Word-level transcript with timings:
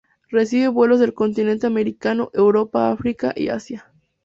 Recibe 0.29 0.67
vuelos 0.67 0.99
del 0.99 1.13
continente 1.13 1.67
americano, 1.67 2.31
Europa, 2.33 2.91
África 2.91 3.33
y 3.35 3.49
Asia. 3.49 3.91